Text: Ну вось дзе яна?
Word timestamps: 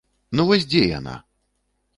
Ну 0.39 0.45
вось 0.51 0.65
дзе 0.71 0.81
яна? 0.99 1.15